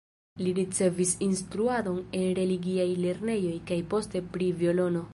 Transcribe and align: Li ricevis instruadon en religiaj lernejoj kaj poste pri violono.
Li 0.45 0.53
ricevis 0.59 1.11
instruadon 1.25 2.01
en 2.21 2.25
religiaj 2.41 2.89
lernejoj 3.05 3.55
kaj 3.71 3.81
poste 3.95 4.27
pri 4.35 4.53
violono. 4.65 5.09